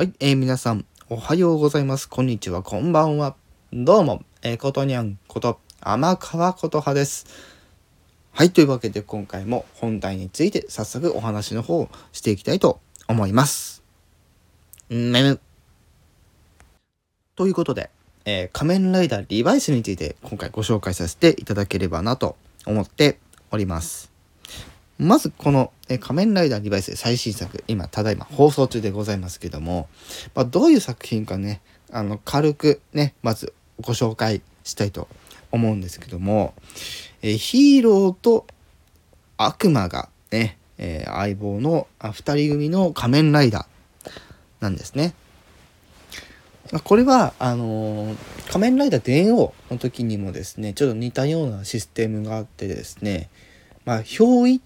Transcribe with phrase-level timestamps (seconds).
[0.00, 2.08] はい、えー、皆さん、おはようございます。
[2.08, 3.36] こんにちは、こんばんは。
[3.70, 7.26] どうも、えー、ことにゃんこと、天川ことはです。
[8.32, 13.82] はい、というわけで今回も本題について早速お話の方をしていきたいと思います。
[14.88, 15.38] めむ。
[17.36, 17.90] ということで、
[18.24, 23.18] えー、仮面ライダーリバイスについて今回ご紹介させていただければなと思って
[23.50, 24.09] おります。
[25.00, 29.88] まずこの、え仮面ライダーリバイス最新作、今、ただいま放送中でございますけども、
[30.34, 35.08] まあ、どういう作品かね、あの、軽くね、まずご紹介したいと
[35.50, 36.52] 思うんですけども、
[37.22, 38.46] えヒーローと
[39.38, 44.08] 悪魔がね、えー、相棒の2人組の仮面ライダー
[44.60, 45.14] なんですね。
[46.84, 48.16] これは、あのー、
[48.48, 53.30] 仮面ライダー電王の時にもですね、ちょっと似たようなシステムがあってですね、
[53.86, 54.60] まあ、憑依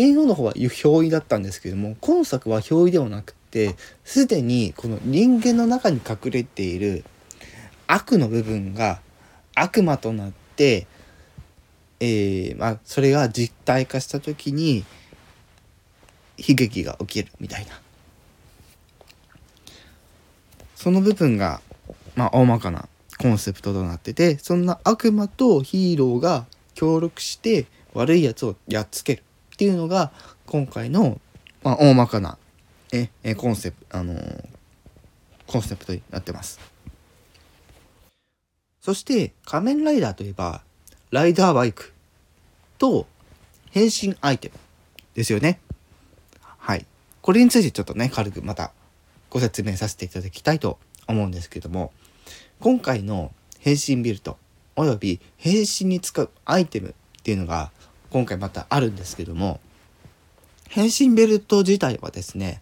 [0.00, 7.04] 電王の方は憑依だったんですけども今作は憑依ではなくてすでにこの人間の中に隠れている
[7.86, 9.02] 悪の部分が
[9.54, 10.86] 悪魔となって、
[11.98, 14.86] えー、まあ、それが実体化した時に
[16.38, 17.78] 悲劇が起きるみたいな。
[20.76, 21.60] その部分が、
[22.14, 22.88] まあ、大まかな
[23.18, 29.24] コンセプトとなっててそんな悪魔とヒーローが協力して悪いやつをやっつける。
[29.60, 30.10] っていうのが
[30.46, 31.20] 今回の、
[31.62, 32.38] まあ、大まかな
[32.94, 34.44] ええコンセプト、あのー、
[35.46, 36.58] コンセプトになってます。
[38.80, 40.62] そして仮面ライダーといえば
[41.10, 41.92] ライダーバイク
[42.78, 43.06] と
[43.70, 44.54] 変身アイテム
[45.12, 45.60] ですよね。
[46.40, 46.86] はい。
[47.20, 48.72] これについてちょっとね、軽くまた
[49.28, 51.92] ご説明させていただきたいと思うんですけども、
[52.60, 54.38] 今回の変身ビルト
[54.74, 57.70] および変身に使うアイテムっていうのが
[58.10, 59.60] 今回またあるんですけども
[60.68, 62.60] 変身ベルト自体はですね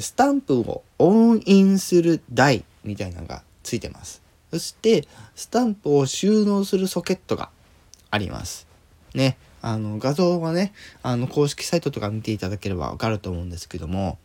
[0.00, 4.22] スタンプをオンインする台みたいなのがついてます。
[4.50, 7.48] そしてスタンプを収納するソケットが
[8.10, 8.66] あります。
[9.14, 14.18] ねあの画像はねあの公式サイトとか見ていただければわかると思うんですけども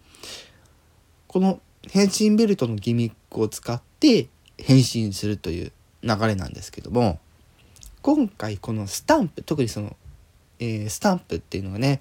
[1.28, 1.60] この
[1.90, 4.28] 変身ベルトのギミックを使って
[4.58, 5.72] 変身するという
[6.04, 7.20] 流れなんですけども
[8.02, 9.96] 今回このスタンプ特にその
[10.60, 12.00] えー、スタンプっていうのがね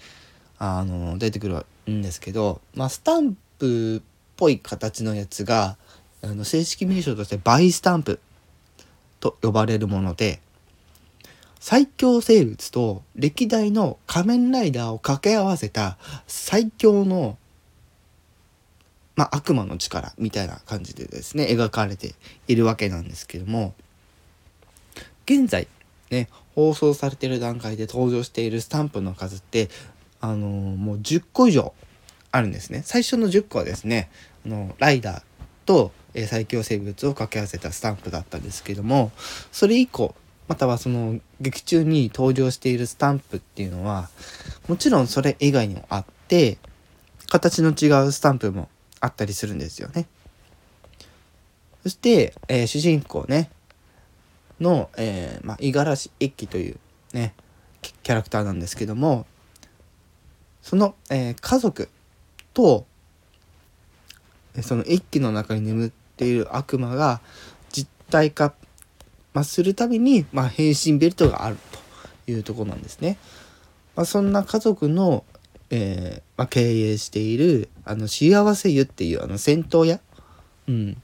[0.59, 4.03] あの出てくるんですけど、まあ、スタンプっ
[4.37, 5.77] ぽい形のやつが
[6.23, 8.21] あの正式名称としてバイスタンプ
[9.21, 10.41] と呼ばれるもので
[11.61, 17.39] 最強生物と歴代の仮面ライダーを掛け合わせた最強の、
[19.17, 22.15] まあ、悪魔の力みたいな感じでですね描かれて
[22.47, 23.75] いるわけなんですけども
[25.25, 25.67] 現在
[26.11, 29.69] ね放送されてる段階で登場しているスタンプの数って
[30.21, 31.75] あのー、もう10個以上
[32.33, 34.11] あるんですね最初の10個はですね
[34.45, 35.23] あのライダー
[35.67, 39.13] と、えー、最強生物を掛け合わせたスタンプだったんですけども
[39.53, 40.15] それ以降
[40.49, 44.09] またはその劇中に登場しているスタンプっていうのは
[44.69, 46.59] もちろんそれ以外にもあって
[47.29, 48.69] 形の違うスタンプも
[49.01, 50.07] あったりするんですよね。
[51.83, 53.51] そして、えー、主人公ね
[54.61, 56.77] の、えー、まあ、五十嵐一輝という
[57.13, 57.35] ね
[57.83, 59.27] キャラクターなんですけども
[60.63, 61.89] その、えー、家族
[62.55, 62.87] と
[64.63, 67.21] その一輝の中に眠っている悪魔が
[67.71, 68.55] 実体化、
[69.35, 71.57] まあ、するたびに、まあ、変身ベルトがある
[72.25, 73.19] というとこなんですね。
[73.95, 75.25] まあ、そんな家族の、
[75.71, 80.01] えーまあ、経営しているあの幸せ湯っていうあの銭湯屋、
[80.69, 81.03] うん、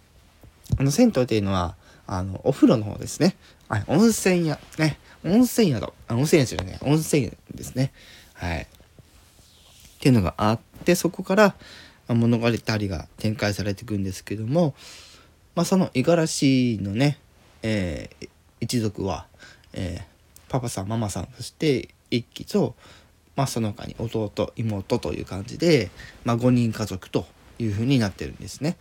[0.79, 1.77] あの銭湯っていうのは
[2.07, 3.37] あの、お風呂の方ですね。
[3.69, 4.99] はい、温泉屋、ね。
[5.25, 5.93] 温泉宿。
[6.09, 7.93] あ、温泉屋じゃない、温泉ですね。
[8.35, 8.63] はい。
[8.63, 8.67] っ
[10.01, 11.55] ていうのがあって、そこから
[12.09, 14.75] 物語が展開されていくんですけども、
[15.55, 17.19] まあ、その五十嵐のね、
[17.63, 18.29] えー、
[18.61, 19.27] 一族は、
[19.73, 22.75] えー、パパさん、ママさん、そして一輝と、
[23.37, 25.91] まあ、その他に弟、妹という感じで、
[26.25, 27.27] まあ、5人家族と
[27.59, 28.77] いうふうになってるんですね。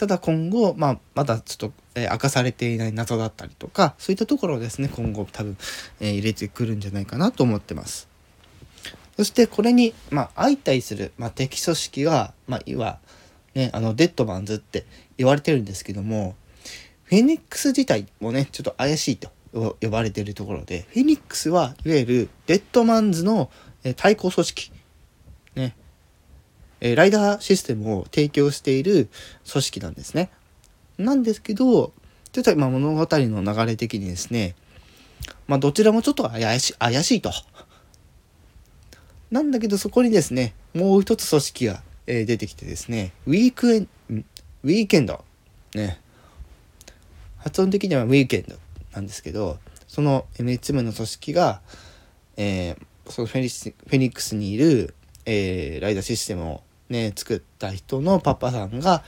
[0.00, 5.58] ただ今後、まあ、まだちょっと、えー、明かされていない謎だったりとか、そういったところをですね、今後多分、
[6.00, 8.08] えー、入れてくるんじゃないかなと思ってます。
[9.18, 12.98] そしてこれに、まあ、相対する、まあ、敵組織が、まあ、いわ、
[13.54, 14.86] ね、あの、デッドマンズって
[15.18, 16.34] 言われてるんですけども、
[17.04, 23.50] フェニックス自体もね、ちょっと怪しいと呼ばれてるところで、フェニックスはいわゆるデッドマンズの
[23.96, 24.72] 対抗組織。
[25.56, 25.76] ね、
[26.80, 29.08] えライダーシステムを提供している
[29.50, 30.30] 組織なんですね。
[30.98, 31.92] なんですけど、
[32.32, 34.54] ちょっと今物語の流れ的にですね、
[35.46, 37.32] まあどちらもちょっと怪し怪しいと。
[39.30, 45.24] なんだけどそこにですね、もう一つ組織が、えー、出てきてですね、ウィークエン、ウィーケンド。
[45.74, 46.00] ね。
[47.38, 48.56] 発音的にはウィーケンド
[48.92, 51.60] なんですけど、その3つ目の組織が、
[52.36, 54.94] えー、そのフェニフェニックスにいる、
[55.26, 59.02] えー、ライダーシステムをね、作った人のパパさんが、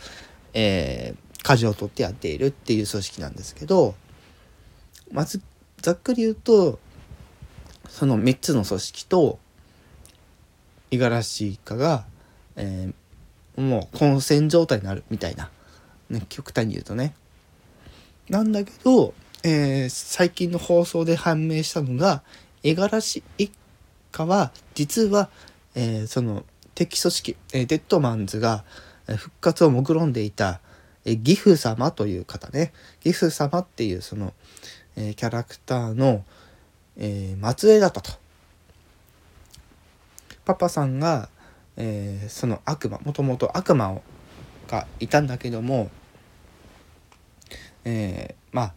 [0.55, 3.95] えー、舵を取ってやっているっていう組織なんですけど、
[5.11, 5.43] まず、
[5.83, 6.79] ざっくり言うと、
[7.89, 9.39] その3つの組織と、
[10.93, 12.05] 五十嵐一家が、
[12.57, 15.51] えー、もう混戦状態になるみたいな、
[16.09, 17.15] ね、極端に言うとね。
[18.29, 19.13] なんだけど、
[19.43, 22.23] えー、最近の放送で判明したのが、
[22.63, 23.53] 五十嵐一
[24.13, 25.29] 家は、実は、
[25.75, 28.65] えー、その敵組織、え、デッドマンズが
[29.07, 30.61] 復活を目論んでいた、
[31.05, 32.73] え、ギフ様という方ね。
[33.01, 34.33] ギフ様っていうその、
[34.97, 36.25] え、キャラクターの、
[36.97, 38.13] え、末裔だったと。
[40.45, 41.29] パパさんが、
[41.77, 44.03] え、その悪魔もともと悪魔を
[44.73, 45.91] がいたんだけども、
[47.85, 48.75] えー、まあ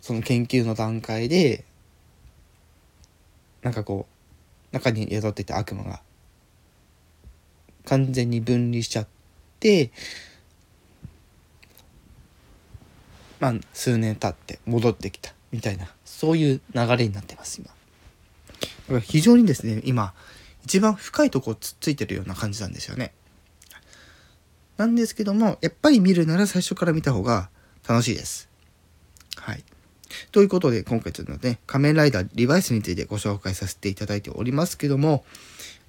[0.00, 1.64] その研究の段階で
[3.62, 4.06] なんかこ
[4.72, 6.00] う中に宿っていた悪魔が
[7.86, 9.06] 完全に分離しちゃっ
[9.58, 9.90] て
[13.40, 19.00] まあ数年経って戻ってきたみたいなそういう流れになってます今。
[19.00, 20.12] 非常にですね今
[20.64, 23.12] 一番深いとこつっついてるような感じなんですよね。
[24.76, 27.50] なんですけどもやっぱり見るなら最初から見た方が
[27.88, 28.48] 楽しいです。
[29.36, 29.64] はい。
[30.32, 35.24] ということで今回ちょっとね仮面ライダーリバイスについてご紹介させていただいておりますけども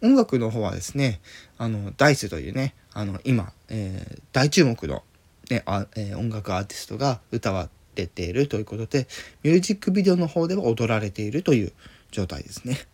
[0.01, 1.21] 音楽の方はですね
[1.57, 5.03] あのダイスというねあの今、えー、大注目の、
[5.49, 9.07] ねあえー、音楽アーティストが歌われているということで
[9.43, 11.73] ミュージックビデオの方では踊られているという
[12.11, 12.87] 状態ですね。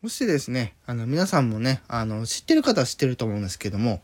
[0.00, 4.00] そしですね、あの、皆さんもね、あの、知ってる方は知ってると思うんですけども、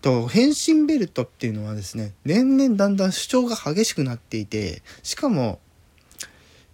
[0.00, 5.60] と、変身ベルトっていうのはですね、年々だんだん主張が激しくなっていて、しかも、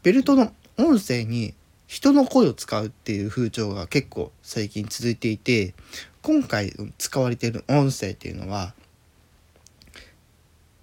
[0.02, 1.54] ベルトの音声に
[1.86, 5.74] 人の声を使うっていう風潮が結構最近続いていて、
[6.22, 8.74] 今回使われている音声っていうのは、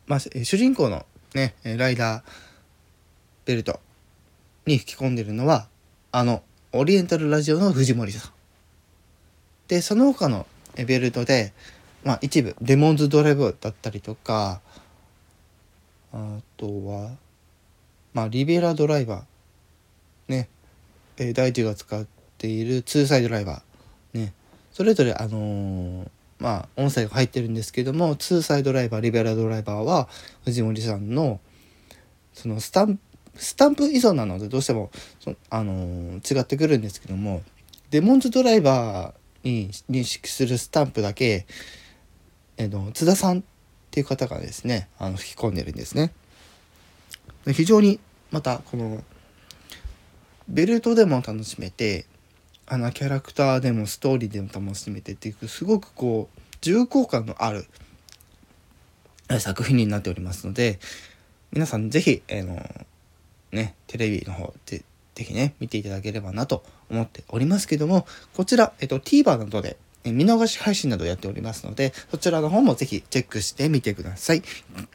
[0.08, 2.24] まあ、主人公のね、ライダー
[3.46, 3.80] ベルト
[4.66, 5.68] に吹き込んでるのは、
[6.12, 6.44] あの、
[6.74, 8.32] オリエンタルラジオの藤森さん。
[9.68, 10.46] で、その他の
[10.76, 11.54] ベルトで、
[12.04, 14.62] まあ一部、デモンズドライブだったりとか、
[16.14, 17.12] あとは、
[18.14, 20.50] まあリベラドライバー、ね、
[21.18, 22.06] えー、大地が使っ
[22.38, 24.34] ているツーサイドライバー、ね、
[24.72, 26.10] それぞれあのー、
[26.40, 30.10] まあ音声が入ってるんですけども、ツーサイドライバー、リベラドライバーは
[30.44, 31.40] 藤森さんの
[32.34, 33.02] そのスタンプ
[33.36, 34.92] スタンプ依存なのでどうしても
[35.50, 37.42] あのー、違ってくるんですけども
[37.90, 41.46] デモンズドライバーに認識するスタンプだけ、
[42.62, 43.44] えー、の津田さんっ
[43.92, 46.14] ていう方がですねあの吹き込んでるんですね。
[47.48, 48.00] 非常に
[48.32, 49.04] またこの
[50.48, 52.06] ベルトでも楽しめて
[52.68, 57.66] あのキャラクターでもストーリーでも楽しめてっていうすごくこう重厚感のある
[59.40, 60.80] 作品になっておりますので
[61.52, 62.86] 皆さん是非、えー、の
[63.52, 64.84] ね、テレビの方で、
[65.16, 74.42] ぜひね、見ていただければなと思っておりますけども、こちら、えっと、TVer などで、見逃し配信などやっておりますので、そちらの方もぜひチェックしてみてください。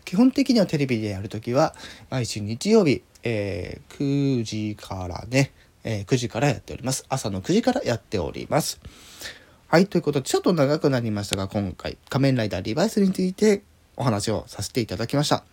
[0.05, 1.75] 基本的にはテレビでやるときは、
[2.11, 5.53] 毎週日曜日、えー、9時からね、
[5.85, 7.05] えー、9時からやっております。
[7.09, 8.81] 朝の9時からやっております。
[9.69, 13.63] はい、ということで、ちょっと長くなりましたが、今回、仮面ライダーリバイスについて
[13.97, 15.45] お話をさせていただきました。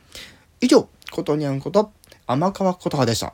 [0.62, 1.92] 以上、ことにゃんこと、
[2.26, 3.34] 天川琴葉でした。